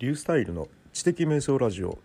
[0.00, 1.98] リュースタイルの知的瞑想ラジオ。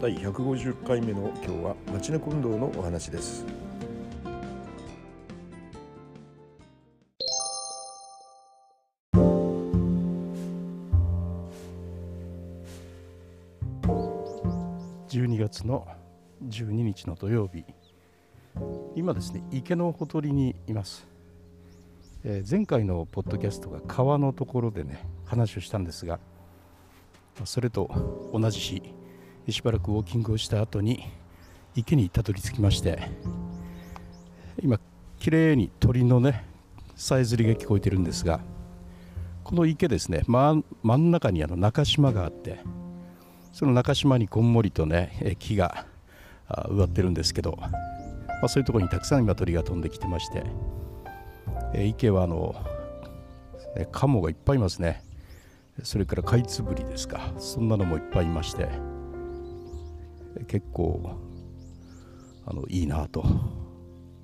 [0.00, 3.44] 第150回目の今日は町の運動のお話です。
[15.08, 15.84] 12月の
[16.44, 17.64] 12日の土曜日。
[18.94, 21.08] 今ですね池のほとりにいます。
[22.22, 26.18] えー、前回のポッドキャストが川のところでね話をしたんですが
[27.44, 27.90] それと
[28.32, 28.82] 同じ日
[29.48, 31.04] しばらくウォーキングをした後に
[31.74, 32.98] 池にたどり着きまして
[34.62, 34.80] 今
[35.18, 36.44] 綺麗に鳥のね
[36.96, 38.40] さえずりが聞こえてるんですが
[39.44, 42.58] この池ですね、ま、真ん中にあの中島があって
[43.52, 45.86] その中島にこんもりとね木が
[46.68, 47.70] 植わってるんですけど、ま
[48.44, 50.44] あ、そういうところにたくさん今鳥が飛んできてまして
[51.84, 52.54] 池はあの
[53.92, 55.05] カモがいっぱいいますね。
[55.82, 57.32] それからカイツブリですか。
[57.38, 58.68] そんなのもいっぱいいまして。
[60.48, 61.18] 結構
[62.46, 63.24] あのいいなと。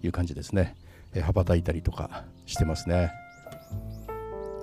[0.07, 0.77] いう感じですね。
[1.15, 3.13] 羽ばたいたりとかしてますね。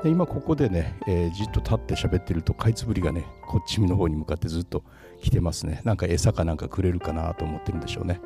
[0.03, 4.83] で今ここでね、えー、じっと立って喋ってるとカイツブリがねこっちの方に向かってずっと
[5.21, 5.81] 来てますね。
[5.83, 8.21] なんか餌かなんかくれるかなと思ってるんでしょうね。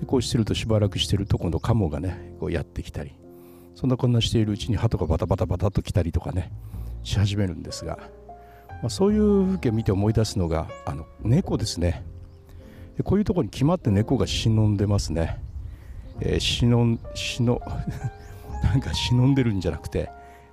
[0.00, 3.12] でこうしてるとしばらくしてると今度カモがねこうやってきたり。
[3.74, 6.52] そんなこんなしているうちに鳩がバタバタバタと来たりとかね。
[7.04, 7.98] し始めるんですが、
[8.68, 12.04] まあ、そういう風景を見て思い出すのがあの猫ですね。
[12.96, 15.40] でこういうところに決まって猫が忍んでますね、
[16.20, 17.60] えー、忍ん忍
[18.62, 20.10] なんか忍んでるんじゃなくて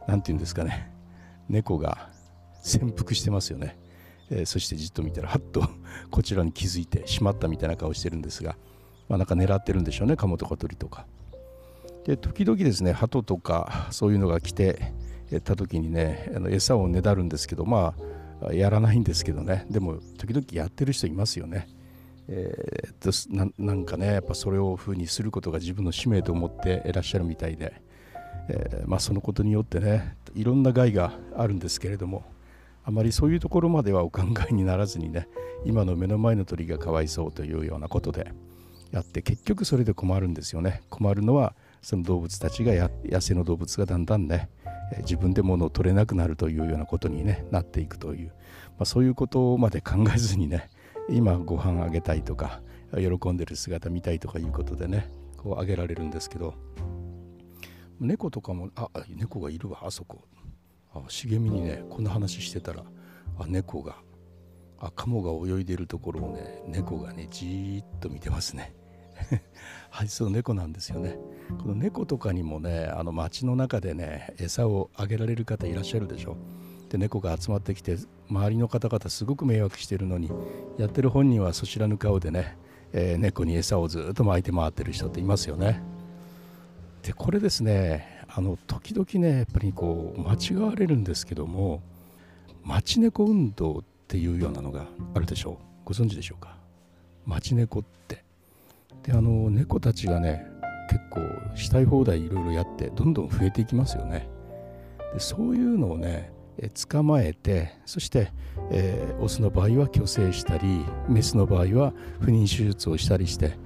[0.07, 0.91] 何て言うんですかね。
[1.49, 2.09] 猫が
[2.61, 3.77] 潜伏してますよね、
[4.29, 5.67] えー、そしてじっと見たらはっと
[6.09, 8.55] こちらに気づいてしまったみたいな顔してるんですが、
[9.09, 10.15] まあ、なんか狙ってるんでしょうね。
[10.15, 11.05] カモとか鳥とか。
[12.05, 14.93] で時々ですね鳩とかそういうのが来て
[15.39, 17.93] た時にねあの餌をねだるんですけどま
[18.41, 19.65] あやらないんですけどね。
[19.69, 21.67] でも時々やってる人いますよね。
[22.27, 27.73] えー、ななんかねやっぱそれを風にすることが自分の使命と思っていらっしゃるみたいで、
[28.47, 32.23] えー、まあ、そのことによってねいろんな害があるんですけれども
[32.83, 35.27] あまりそういうところまではお考えにならずにね
[35.65, 38.31] 今の目の前の鳥がかわいそうというようなことで
[38.91, 40.83] やって結局それで困るんですよね。
[40.89, 44.49] 困るのはその動物たちが野生の動物がだんだんね
[44.99, 48.33] 自分で物を取れなくなるというようなことに、ね、なっていくという、ま
[48.79, 50.69] あ、そういうことまで考えずにね
[51.09, 52.61] 今ご飯あげたいとか
[52.93, 56.53] 喜んでる姿見たいとかいうことでねこうあげられるんですけど
[57.99, 60.23] 猫とかもあ猫がいるわあそこ。
[60.93, 62.83] あ茂みにねこんな話してたら
[63.39, 63.95] あ猫が
[64.77, 68.73] あカモが泳いでるところをね猫がねじーっと見てますね。
[69.89, 71.17] はいその猫なんですよね。
[71.59, 76.37] この猫とかにもねあの街の中でね餌をあげられる方いらっしゃるでしょ。
[76.89, 77.97] で猫が集まってきて
[78.29, 80.29] 周りの方々すごく迷惑してるのに
[80.77, 82.57] やってる本人はそちらの顔でね、
[82.91, 85.81] えー、猫に餌をずっと巻いて回ってる人っていますよね。
[87.03, 91.81] でこれですねあの時々ねやっぱりこう間違われるんですけども
[92.63, 95.55] 町猫運動っていうようなのがあるでしょう。
[95.85, 96.57] ご存知でしょうか？
[97.25, 98.23] 町猫って。
[99.03, 100.45] であの猫たちがね
[100.91, 101.21] 結構
[101.55, 104.29] したい放題いろいろやってどんどん増えていきますよね。
[105.13, 106.33] でそういうのをね
[106.89, 108.31] 捕まえてそして、
[108.71, 113.57] えー、オスの場合は虚勢したりメスの場合は不妊手術をしたりして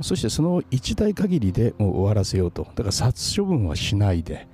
[0.00, 2.64] そしてその一代限りでもう終わらせようと。
[2.64, 4.48] だから殺処分はしないで、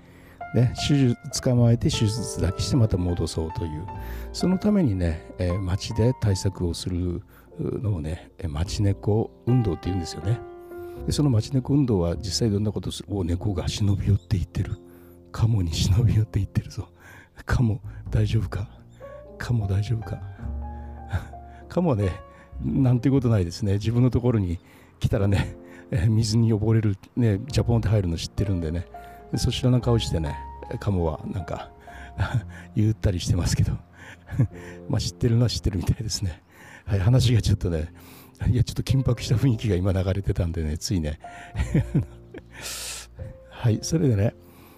[0.57, 3.87] ね、手術捕まえて手術だけしてまた戻そうという。
[4.33, 7.23] そのためにね、えー、町で対策をする
[7.61, 10.41] のをね町猫運動っていうんですよね。
[11.07, 13.09] でその町猫運動は実際どんなことする？
[13.11, 14.77] お猫が忍び寄っていってる。
[15.33, 16.89] カモに忍び寄っていってるぞ。
[17.47, 18.69] カモ大丈夫か？
[19.39, 20.21] カモ大丈夫か？
[21.69, 22.13] カモはね
[22.63, 23.75] なんていうことないですね。
[23.75, 24.59] 自分のところに
[25.01, 25.57] 来たらね
[26.09, 28.87] 水に溺れるねジャポンって入るの知ってるんでね。
[29.37, 30.37] そちらの顔してね
[30.81, 31.71] カモはなんか
[32.75, 33.73] 言ったりしてますけど。
[34.89, 36.43] まあ知ってるのは知ってるみたいですね。
[36.85, 37.93] はい、話がちょっとね、
[38.47, 41.19] いや、ちょっと緊迫した雰囲気が今流れてたんでね、ついね。
[43.51, 44.35] はい、それでね、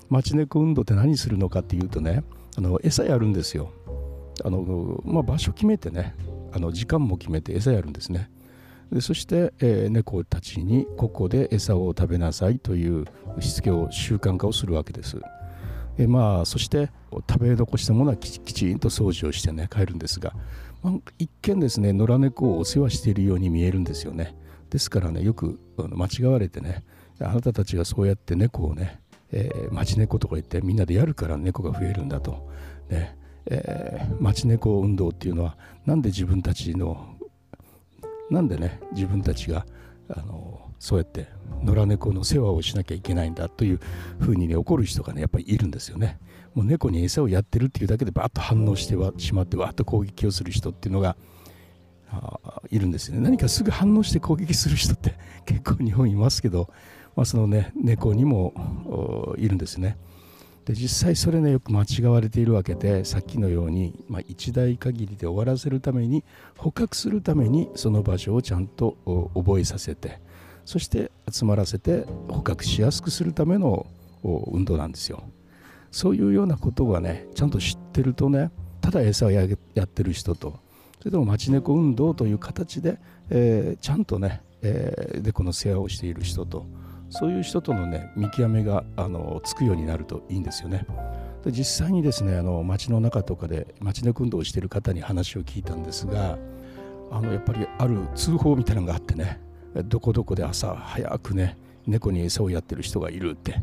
[0.08, 2.24] 町猫運動って何するのかっていうとね、
[2.56, 3.72] あの餌やるんですよ。
[4.42, 6.14] あのまあ、場所決めてね、
[6.52, 8.30] あの時間も決めて餌やるんですね。
[8.90, 13.04] でそして、えー、猫たちにここで餌を食べなさいという
[13.38, 15.20] しつけを習慣化をするわけです。
[16.00, 20.32] えまあ、そして食べ残したものはきちんと掃除をしてね帰るんですが、
[20.82, 24.34] まあ、一見ですね野良猫をお世話しているように見えるんですよね。
[24.70, 26.84] ですからねよく間違われてね
[27.20, 32.48] あなたたちがそうやって猫をね、えー、町猫とか言ってみんなでやるから猫が増えるんだと、
[32.88, 37.14] ねえー、町猫運動っていうのはなんで自分たちの
[38.30, 39.66] なんでね自分たちが
[40.08, 41.28] あのそうやって
[41.62, 43.80] 野良猫の世話をしなきゃいけないんだという
[44.18, 46.18] ふうにね怒る人がねやっぱりいるんですよね。
[46.54, 51.16] もう猫に餌をやってるっていうだけでバッと反応してはしまってわっと攻撃をする人っていうのが
[52.70, 53.20] いるんですよね。
[53.20, 56.70] 何かすぐ反応して攻撃する人って 結構日本いますけど、
[57.14, 59.98] まあ、そのね猫にもいるんですね。
[60.64, 66.24] で実際それねよく間違われているわけでさっきのように、まあ、一代限りで終わらせるために
[66.56, 68.96] 捕獲するためにその場所をちゃんと
[69.34, 70.20] 覚えさせて
[70.70, 73.88] そして集まらせて捕獲しやすくするための
[74.22, 75.24] 運動なんですよ。
[75.90, 79.48] そういうようなことがねちゃんと知ってるとねただ餌をや
[79.82, 80.60] ってる人と
[81.00, 83.00] それとも町猫運動という形で、
[83.30, 86.68] えー、ちゃんとね、えー、猫の世話をしている人と
[87.08, 90.86] そういう人とのね見極めがあのつくようになるといいんですよね。
[91.42, 96.38] で実際にですねあの街の中とかで町猫運動をしている方に話を聞いたんですが
[97.10, 99.49] あのやっぱりある通報みたいなのがあってね
[99.84, 101.56] どこどこで朝早くね
[101.86, 103.62] 猫に餌をやってる人がいるってやっ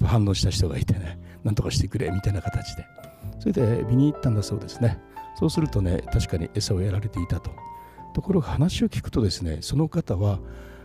[0.00, 2.84] ぱ反応した人がいてねなんとかしてくれみたいな形で。
[3.38, 4.98] それで見に行ったんだそうですね。
[5.38, 7.50] そうするとね確かに餌をやられていたと。
[8.14, 10.38] ところが話を聞くとですねその方は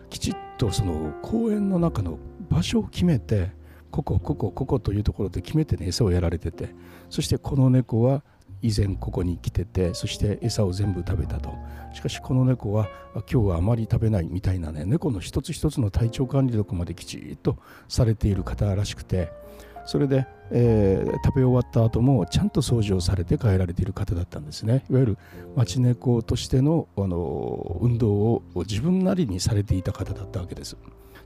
[0.09, 2.19] きちっとその公園の中の
[2.49, 3.51] 場所を決めて
[3.89, 6.75] ここここここというところで決めてね餌をやられてて
[7.09, 8.23] そしてこの猫は
[8.61, 11.53] 以前ここに来ててそして餌を全部食べたと。
[11.93, 12.87] しかしこの猫は
[13.31, 14.85] 今日はあまり食べないみたいなね。
[14.85, 19.31] 猫の一つ一つの体調管理力まできちっとされている方らしくて。
[19.85, 24.85] それで、えー、食べ終わった後もちゃんと掃除をされて帰られている方だったんですね。
[24.89, 25.17] いわゆる
[25.55, 30.77] 町猫としてのあの運動を自分なりにされていた方だったわけです。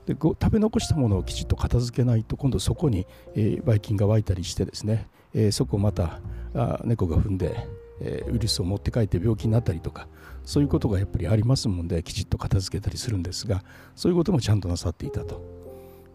[0.06, 6.20] で食べ残したものをきちっと片付けないと今度そこに、えー、ばい菌が湧いたりしてですね、えー、そこをまた
[6.54, 7.68] あ猫が踏んで、
[8.00, 10.08] えー、ウイルスを持って帰って病気になったりとか
[10.44, 13.62] そういうことがやっぱりありますもんできちっと片付けたりするんですが
[13.94, 15.42] そういうこともちゃんとなさっていたと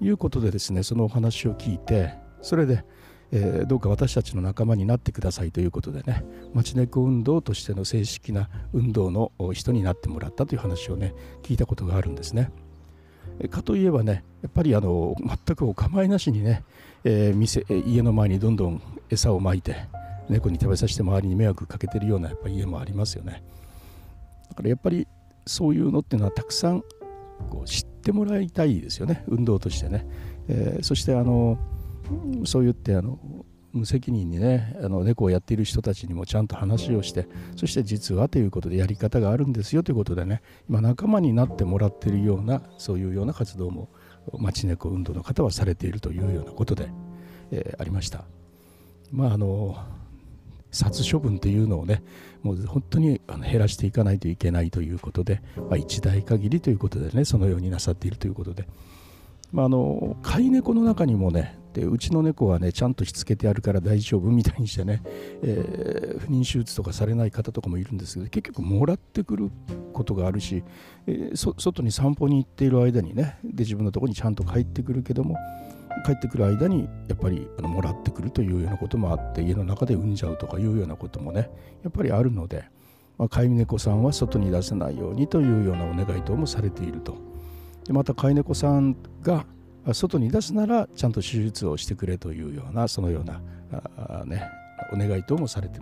[0.02, 2.84] いうことでですねそのお話を聞いてそれで、
[3.32, 6.26] えー、どうか私たちの仲間になってくださいということでね
[6.56, 11.14] 町猫運動としての正式な運動の人になってもらったという話をね
[11.44, 12.52] 聞いたことがあるんですね。
[13.50, 16.64] かといえばねやっぱりあの全くお構いなしにね、
[17.04, 19.76] えー、店家の前にどんどん餌をまいて
[20.30, 23.44] 猫に食べさせて周りに迷惑かけてるようなやっぱ家もありますよね。
[24.50, 25.08] だからやっぱり
[25.46, 26.84] そういうのっていうのはたくさん
[27.50, 29.24] こう知ってもらいたいですよね。
[29.28, 30.08] 運動としてね、
[30.48, 31.58] えー、そしてあの
[32.46, 33.20] そう言ってあの
[33.74, 43.90] 無責任にねあの猫をやっている人たちにもちゃんと話をしてそして実はということでやり方があるんですよということでね今仲間になってもらっているようなそういうような活動も
[44.38, 46.90] 町猫運動の方はされているというようなことで、
[47.52, 48.26] えー、ありました。
[49.12, 49.78] まああの
[50.72, 52.02] 殺処分っていうのをね
[52.44, 53.22] もう本当に
[53.52, 58.68] 減らしていかないといけないということで、まあ、一代限りということでねそのようになさっているということで、
[59.52, 65.02] まあ、あの飼い猫の中にもねでうちの猫はねちゃんとしつけてやるから大丈夫みたいにしてね、
[65.42, 69.52] えー、不妊手術とかされない方とかもいるんですけど結局もらってくる
[69.94, 70.64] ことがあるし、
[71.08, 75.38] えー、外に散歩に行っている間にねで自分のところにちゃんと帰ってくるけども
[76.06, 81.50] 帰ってくる間にやっぱりあのもらってくるというようなこともあって家の中で産んじゃうとかいうようなこともね
[81.84, 82.66] やっぱりあるので、
[83.18, 87.18] まあ、飼い猫さんは外に出せないようにというようなお願い等もされていると。
[87.86, 89.46] でまた飼い猫さんが
[89.94, 93.42] 外に出すならちゃんと手術をしてくれというようなそのような
[93.98, 94.44] あ、ね、
[94.94, 95.80] お願い等もされて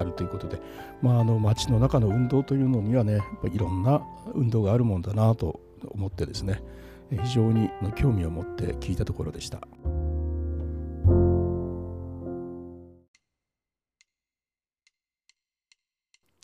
[0.00, 0.60] あるということで、
[1.02, 4.02] まあ、あの街の中の運動というのにはねやっぱいろんな
[4.34, 6.62] 運動があるもんだなと思ってですね
[7.10, 9.60] 非常に興味を持って聞いたところでした。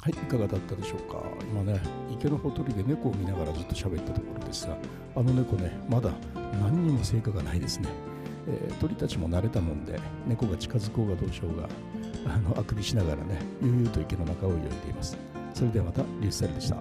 [0.06, 1.20] はい、いかがだったでしょうか。
[1.50, 1.80] 今ね、
[2.12, 4.76] 池のほとりで猫を見ながらずっと喋ったところですが、
[5.16, 6.12] あの猫ね、まだ
[6.62, 7.88] 何にも成果がないですね。
[8.46, 9.98] えー、鳥たちも慣れたもんで、
[10.28, 11.68] 猫が近づこうがどうしようが、
[12.32, 15.18] あのあくびしながらね、悠々と池の中を泳いでいます。
[15.52, 16.76] それではまた、リュースタイルでした。